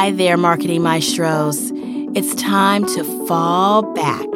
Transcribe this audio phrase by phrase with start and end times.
[0.00, 1.72] Hi there, marketing maestros.
[2.14, 4.26] It's time to fall back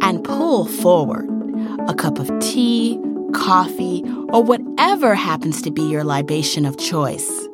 [0.00, 1.28] and pull forward
[1.86, 2.98] a cup of tea,
[3.34, 7.46] coffee, or whatever happens to be your libation of choice.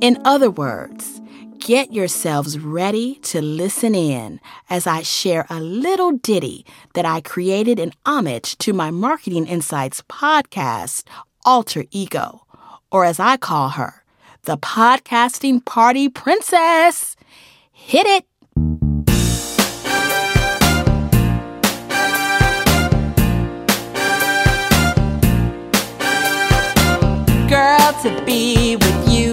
[0.00, 1.20] In other words,
[1.60, 7.78] get yourselves ready to listen in as I share a little ditty that I created
[7.78, 11.04] in homage to my Marketing Insights podcast,
[11.44, 12.44] Alter Ego,
[12.90, 14.01] or as I call her,
[14.44, 17.14] the podcasting party princess.
[17.70, 18.24] Hit it!
[27.48, 29.30] Girl, to be with you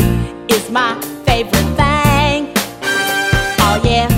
[0.48, 0.94] is my
[1.26, 2.54] favorite thing.
[3.62, 4.10] Oh, yeah.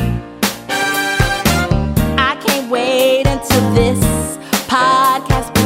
[2.18, 3.99] I can't wait until this
[4.68, 5.60] podcast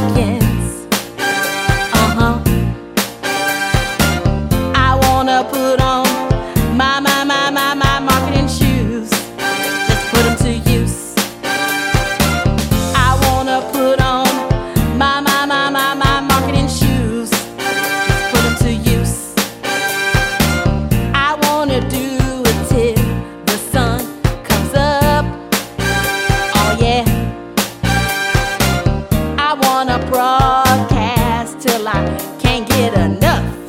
[32.55, 33.64] can't get enough.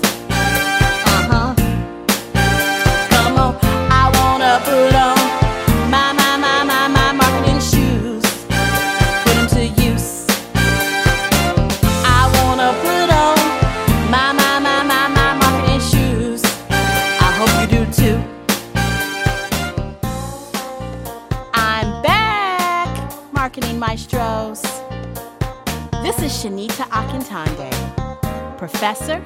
[28.56, 29.22] Professor,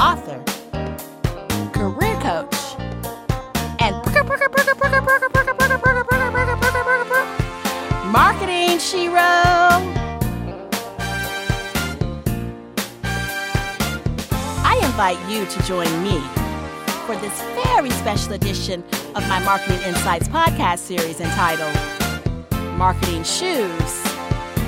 [0.00, 0.42] author,
[1.72, 2.56] career coach,
[3.80, 3.94] and
[8.10, 9.20] marketing shero.
[14.62, 16.20] I invite you to join me
[17.06, 18.82] for this very special edition
[19.16, 21.76] of my Marketing Insights podcast series entitled
[22.78, 24.04] Marketing Shoes,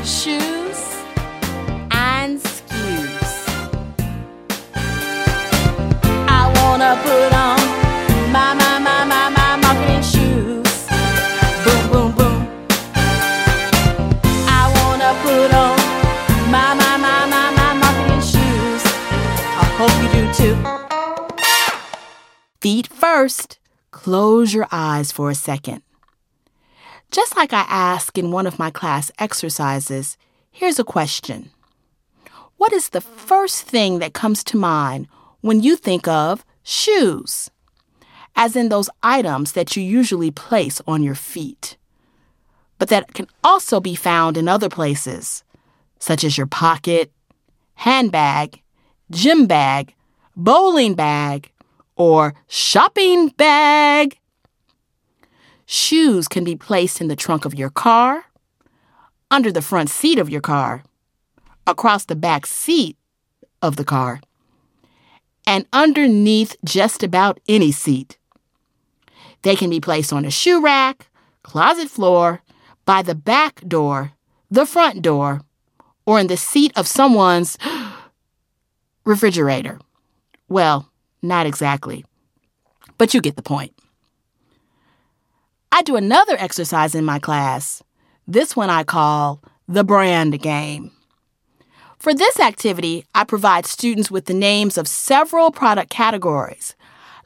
[0.04, 0.65] Shoes,
[6.76, 7.56] I wanna put on
[8.32, 10.86] my, my, my, my, my marketing shoes.
[11.64, 12.48] Boom, boom, boom.
[14.46, 15.78] I wanna put on
[16.50, 18.82] my, my, my, my, my marketing shoes.
[19.56, 20.56] I hope you do too.
[22.60, 23.58] Feet first,
[23.90, 25.80] close your eyes for a second.
[27.10, 30.18] Just like I ask in one of my class exercises,
[30.50, 31.48] here's a question
[32.58, 35.08] What is the first thing that comes to mind
[35.40, 37.50] when you think of shoes?
[38.34, 41.76] As in those items that you usually place on your feet,
[42.78, 45.42] but that can also be found in other places,
[45.98, 47.10] such as your pocket,
[47.76, 48.60] handbag,
[49.10, 49.94] gym bag,
[50.36, 51.50] bowling bag,
[51.94, 54.18] or shopping bag.
[55.64, 58.26] Shoes can be placed in the trunk of your car,
[59.30, 60.84] under the front seat of your car,
[61.66, 62.96] across the back seat
[63.62, 64.20] of the car,
[65.46, 68.18] and underneath just about any seat.
[69.42, 71.08] They can be placed on a shoe rack,
[71.42, 72.42] closet floor,
[72.84, 74.12] by the back door,
[74.50, 75.42] the front door,
[76.04, 77.58] or in the seat of someone's
[79.04, 79.78] refrigerator.
[80.48, 80.90] Well,
[81.22, 82.04] not exactly,
[82.98, 83.72] but you get the point.
[85.72, 87.82] I do another exercise in my class.
[88.26, 90.92] This one I call the brand game.
[91.98, 96.74] For this activity, I provide students with the names of several product categories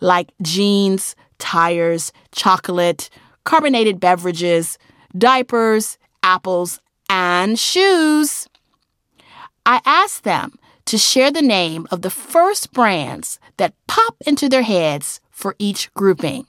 [0.01, 3.11] like jeans, tires, chocolate,
[3.45, 4.79] carbonated beverages,
[5.17, 8.49] diapers, apples, and shoes.
[9.67, 14.63] I ask them to share the name of the first brands that pop into their
[14.63, 16.47] heads for each grouping.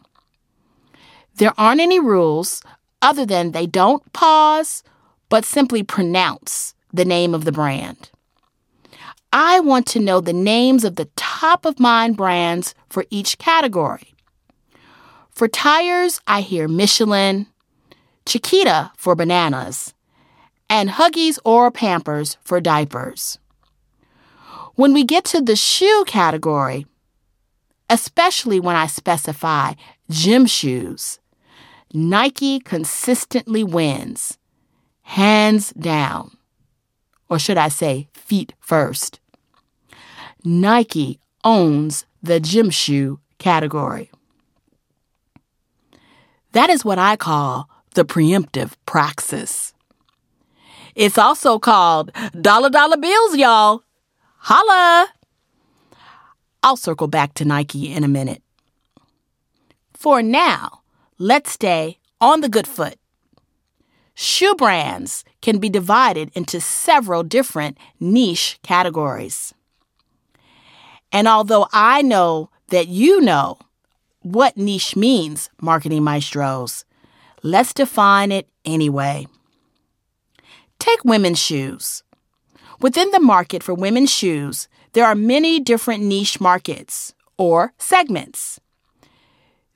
[1.35, 2.62] There aren't any rules
[3.01, 4.83] other than they don't pause,
[5.29, 8.09] but simply pronounce the name of the brand.
[9.33, 14.13] I want to know the names of the top of mind brands for each category.
[15.29, 17.47] For tires, I hear Michelin,
[18.25, 19.93] Chiquita for bananas,
[20.69, 23.39] and Huggies or Pampers for diapers.
[24.75, 26.85] When we get to the shoe category,
[27.89, 29.73] especially when I specify
[30.09, 31.19] gym shoes,
[31.94, 34.37] Nike consistently wins,
[35.01, 36.37] hands down.
[37.31, 39.22] Or should I say, feet first.
[40.44, 44.12] Nike owns the gym shoe category.
[46.51, 49.74] That is what I call the preemptive praxis.
[50.94, 52.12] It's also called
[52.42, 53.83] dollar dollar bills, y'all.
[54.39, 55.07] Holla!
[56.62, 58.44] I'll circle back to Nike in a minute.
[59.94, 60.81] For now,
[61.18, 62.98] let's stay on the good foot.
[64.21, 69.51] Shoe brands can be divided into several different niche categories.
[71.12, 73.57] And although I know that you know
[74.21, 76.85] what niche means, marketing maestros,
[77.41, 79.25] let's define it anyway.
[80.77, 82.03] Take women's shoes.
[82.79, 88.59] Within the market for women's shoes, there are many different niche markets or segments.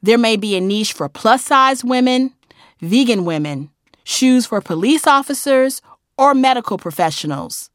[0.03, 2.35] There may be a niche for plus size women,
[2.79, 3.71] vegan women,
[4.05, 5.81] shoes for police officers,
[6.17, 7.69] or medical professionals,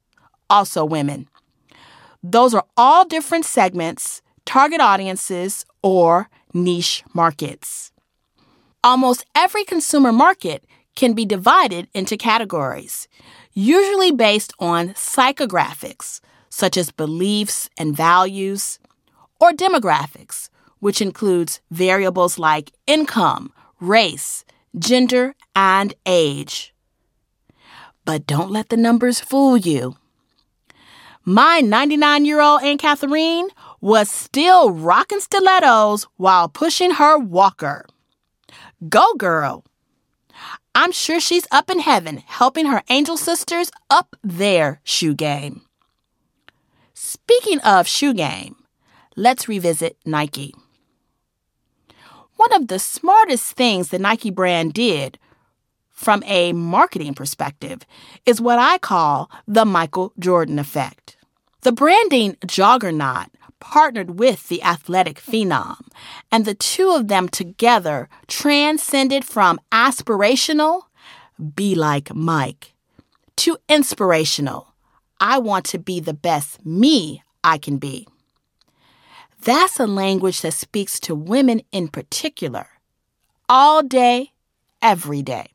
[0.49, 1.29] also women.
[2.23, 7.93] Those are all different segments, target audiences, or niche markets.
[8.82, 10.65] Almost every consumer market
[10.97, 13.09] can be divided into categories,
[13.53, 18.79] usually based on psychographics, such as beliefs and values,
[19.41, 20.49] or demographics,
[20.79, 24.44] which includes variables like income, race,
[24.79, 26.75] gender, and age.
[28.05, 29.97] But don't let the numbers fool you.
[31.25, 33.49] My 99 year old Aunt Catherine
[33.81, 37.85] was still rocking stilettos while pushing her walker.
[38.88, 39.64] Go, girl!
[40.75, 45.62] I'm sure she's up in heaven helping her angel sisters up their shoe game.
[46.94, 48.56] Speaking of shoe game,
[49.17, 50.55] let's revisit Nike.
[52.37, 55.19] One of the smartest things the Nike brand did
[56.00, 57.82] from a marketing perspective
[58.25, 61.19] is what I call the Michael Jordan effect.
[61.61, 63.26] The branding juggernaut
[63.61, 65.76] partnered with the athletic phenom,
[66.32, 70.85] and the two of them together transcended from aspirational,
[71.55, 72.73] be like Mike,
[73.37, 74.73] to inspirational,
[75.20, 78.08] I want to be the best me I can be.
[79.43, 82.69] That's a language that speaks to women in particular,
[83.50, 84.32] all day,
[84.81, 85.49] every day.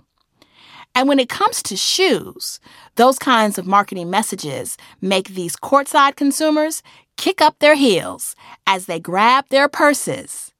[0.95, 2.61] And when it comes to shoes,
[2.95, 6.81] those kinds of marketing messages make these courtside consumers
[7.17, 8.33] kick up their heels
[8.65, 10.53] as they grab their purses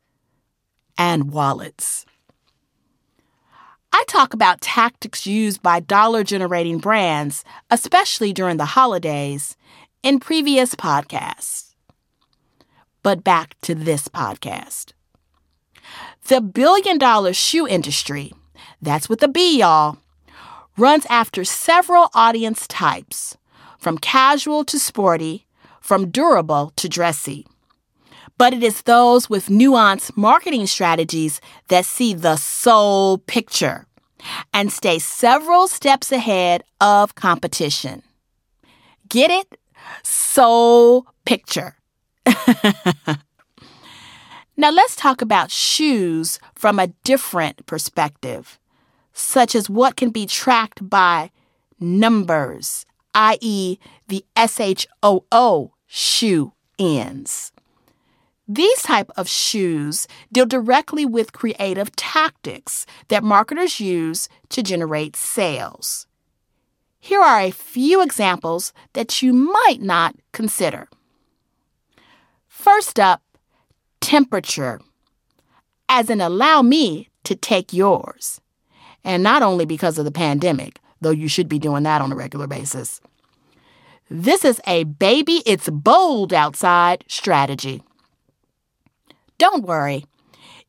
[0.98, 2.06] and wallets.
[3.94, 9.56] I talk about tactics used by dollar generating brands, especially during the holidays,
[10.04, 11.76] in previous podcasts.
[13.04, 14.92] But back to this podcast.
[16.28, 18.34] The billion dollar shoe industry,
[18.82, 19.98] that's with a B, y'all,
[20.78, 23.38] runs after several audience types,
[23.78, 25.46] from casual to sporty,
[25.82, 27.46] from durable to dressy.
[28.38, 31.40] But it is those with nuanced marketing strategies
[31.70, 33.86] that see the soul picture
[34.54, 38.02] and stay several steps ahead of competition.
[39.08, 39.58] Get it?
[40.04, 41.76] Soul picture.
[44.58, 48.60] now let's talk about shoes from a different perspective
[49.16, 51.32] such as what can be tracked by
[51.80, 52.86] numbers,
[53.16, 53.80] i.e.,
[54.10, 57.54] the SHOO shoe ends.
[58.48, 66.06] These type of shoes deal directly with creative tactics that marketers use to generate sales.
[67.00, 70.90] Here are a few examples that you might not consider.
[72.48, 73.24] First up,
[74.02, 74.82] temperature,
[75.88, 78.42] as in allow me to take yours
[79.06, 82.16] and not only because of the pandemic, though you should be doing that on a
[82.16, 83.00] regular basis.
[84.10, 87.82] This is a baby, it's bold outside strategy.
[89.38, 90.06] Don't worry.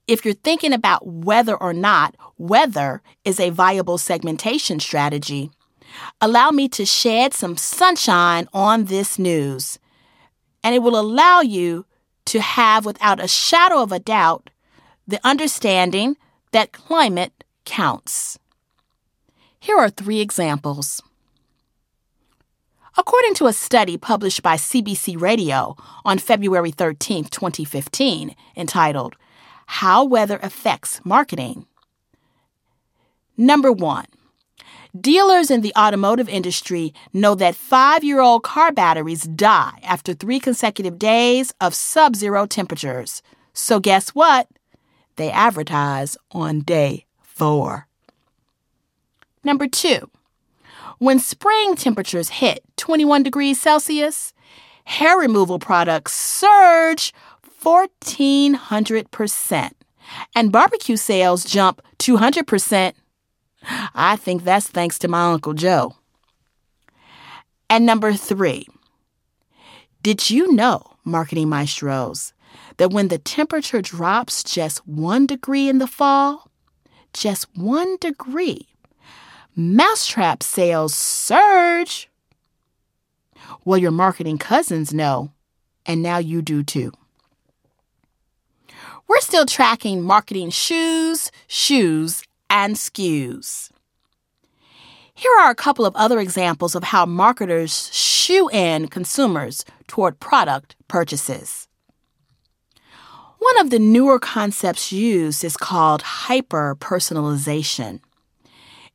[0.07, 5.51] If you're thinking about whether or not weather is a viable segmentation strategy,
[6.21, 9.79] allow me to shed some sunshine on this news.
[10.63, 11.87] And it will allow you
[12.27, 14.51] to have, without a shadow of a doubt,
[15.07, 16.17] the understanding
[16.53, 18.39] that climate counts.
[19.61, 21.03] Here are three examples.
[22.97, 29.17] According to a study published by CBC Radio on February 13, 2015, entitled
[29.67, 31.67] How Weather Affects Marketing,
[33.37, 34.07] Number one,
[34.99, 40.41] dealers in the automotive industry know that five year old car batteries die after three
[40.41, 43.23] consecutive days of sub zero temperatures.
[43.53, 44.49] So, guess what?
[45.17, 47.06] They advertise on day
[47.37, 47.87] four.
[49.45, 50.11] Number two,
[50.99, 54.33] when spring temperatures hit 21 degrees Celsius,
[54.85, 57.13] hair removal products surge
[57.63, 59.71] 1400%,
[60.35, 62.95] and barbecue sales jump 200%.
[63.95, 65.95] I think that's thanks to my Uncle Joe.
[67.69, 68.67] And number three,
[70.03, 72.33] did you know, marketing maestros,
[72.79, 76.51] that when the temperature drops just one degree in the fall,
[77.17, 78.69] just one degree,
[79.55, 82.09] mousetrap sales surge?
[83.65, 85.33] Well, your marketing cousins know,
[85.85, 86.93] and now you do too.
[89.09, 93.71] We're still tracking marketing shoes, shoes, and SKUs.
[95.15, 100.77] Here are a couple of other examples of how marketers shoe in consumers toward product
[100.89, 101.66] purchases.
[103.39, 108.01] One of the newer concepts used is called hyper personalization.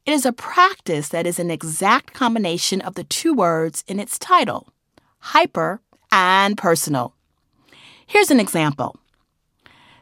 [0.05, 4.17] It is a practice that is an exact combination of the two words in its
[4.17, 4.67] title
[5.19, 5.79] hyper
[6.11, 7.13] and personal.
[8.07, 8.97] Here's an example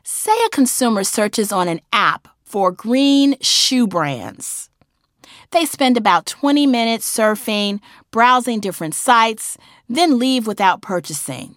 [0.04, 4.70] Say a consumer searches on an app for green shoe brands.
[5.52, 7.80] They spend about 20 minutes surfing,
[8.12, 11.56] browsing different sites, then leave without purchasing.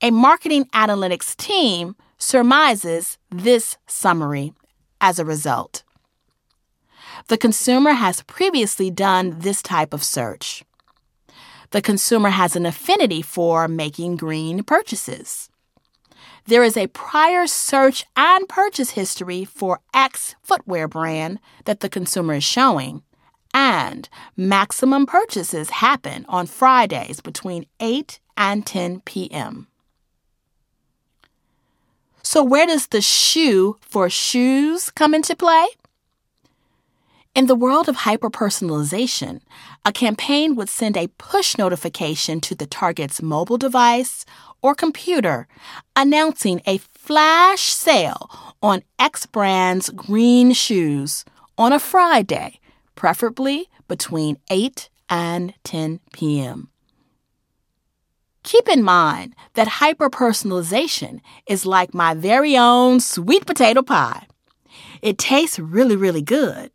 [0.00, 4.52] A marketing analytics team surmises this summary
[5.00, 5.82] as a result.
[7.28, 10.64] The consumer has previously done this type of search.
[11.70, 15.50] The consumer has an affinity for making green purchases
[16.46, 22.34] there is a prior search and purchase history for X footwear brand that the consumer
[22.34, 23.02] is showing,
[23.52, 29.66] and maximum purchases happen on Fridays between 8 and 10 p.m.
[32.36, 35.68] So, where does the shoe for shoes come into play?
[37.34, 39.40] In the world of hyperpersonalization,
[39.86, 44.26] a campaign would send a push notification to the target's mobile device
[44.60, 45.48] or computer
[45.96, 48.28] announcing a flash sale
[48.62, 51.24] on X brand's green shoes
[51.56, 52.60] on a Friday,
[52.96, 56.68] preferably between 8 and 10 p.m.
[58.46, 64.26] Keep in mind that hyperpersonalization is like my very own sweet potato pie.
[65.02, 66.70] It tastes really, really good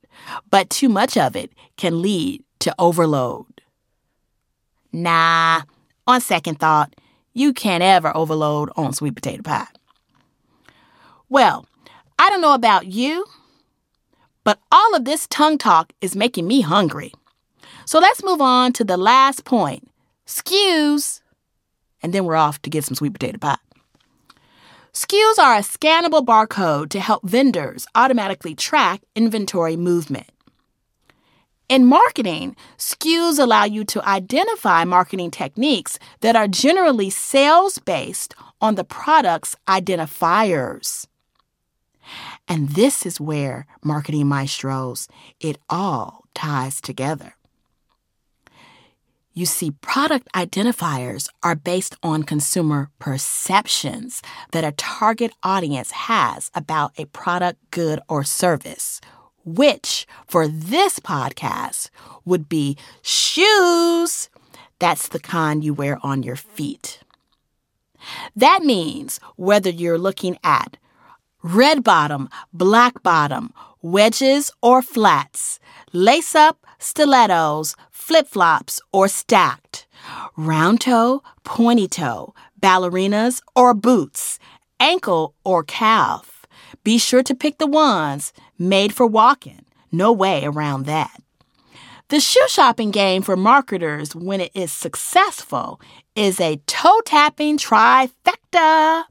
[0.50, 3.62] but too much of it can lead to overload.
[4.92, 5.62] Nah,
[6.06, 6.96] on second thought,
[7.34, 9.68] you can't ever overload on sweet potato pie.
[11.30, 11.66] Well,
[12.20, 13.26] I don't know about you,
[14.44, 17.14] but all of this tongue talk is making me hungry.
[17.86, 19.88] So let's move on to the last point
[20.28, 21.21] SKUs,
[22.02, 23.58] and then we're off to get some sweet potato pie.
[24.94, 30.28] SKUs are a scannable barcode to help vendors automatically track inventory movement.
[31.70, 38.76] In marketing, SKUs allow you to identify marketing techniques that are generally sales based on
[38.76, 41.08] the product's identifiers.
[42.50, 45.08] And this is where marketing maestros,
[45.40, 47.36] it all ties together.
[49.34, 54.22] You see, product identifiers are based on consumer perceptions
[54.52, 59.00] that a target audience has about a product, good, or service,
[59.46, 61.90] which for this podcast
[62.26, 64.30] would be shoes.
[64.80, 67.00] That's the kind you wear on your feet.
[68.36, 70.76] That means whether you're looking at
[71.42, 75.60] red bottom, black bottom, wedges or flats,
[75.94, 79.88] lace up, stilettos, flip flops, or stacked,
[80.36, 84.40] round toe, pointy toe, ballerinas, or boots,
[84.80, 86.46] ankle or calf.
[86.84, 89.66] Be sure to pick the ones made for walking.
[89.92, 91.22] No way around that.
[92.10, 95.80] The shoe shopping game for marketers, when it is successful,
[96.16, 99.06] is a toe tapping trifecta.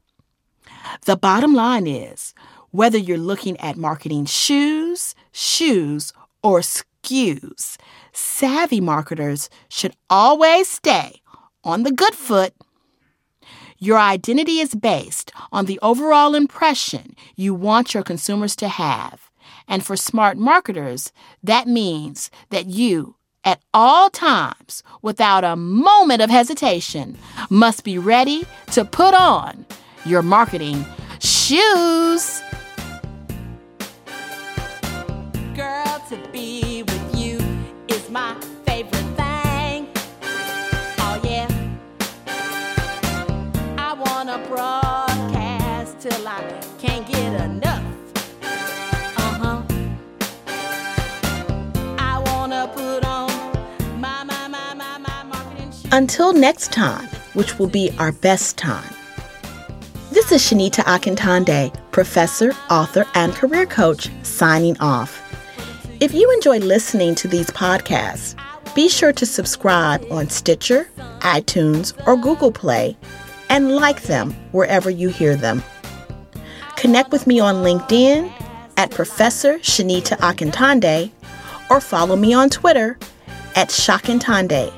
[1.05, 2.33] The bottom line is
[2.71, 7.77] whether you're looking at marketing shoes, shoes, or SKUs,
[8.13, 11.21] savvy marketers should always stay
[11.63, 12.53] on the good foot.
[13.77, 19.31] Your identity is based on the overall impression you want your consumers to have.
[19.67, 21.11] And for smart marketers,
[21.43, 27.17] that means that you, at all times, without a moment of hesitation,
[27.49, 29.65] must be ready to put on
[30.05, 30.85] your marketing
[31.19, 32.41] shoes.
[38.11, 39.87] My favorite thing.
[40.99, 41.47] Oh, yeah.
[43.77, 46.41] I want to broadcast till I
[46.77, 47.81] can't get enough.
[49.15, 49.63] Uh-huh.
[51.97, 53.29] I want to put on
[54.01, 55.87] my, my, my, my, my marketing shoes.
[55.93, 58.93] Until next time, which will be our best time.
[60.11, 65.20] This is Shanita Akintonde, professor, author, and career coach, signing off.
[66.01, 68.33] If you enjoy listening to these podcasts,
[68.73, 70.89] be sure to subscribe on Stitcher,
[71.19, 72.97] iTunes, or Google Play
[73.49, 75.61] and like them wherever you hear them.
[76.75, 78.33] Connect with me on LinkedIn
[78.77, 81.11] at Professor Shanita Akintonde
[81.69, 82.97] or follow me on Twitter
[83.55, 84.73] at Shakintonde.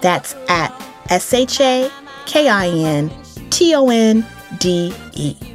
[0.00, 0.72] That's at
[1.10, 1.90] S H A
[2.24, 3.12] K I N
[3.50, 4.26] T O N
[4.58, 5.51] D E.